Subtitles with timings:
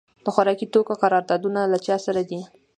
[0.25, 2.39] د خوراکي توکو قراردادونه له چا سره دي؟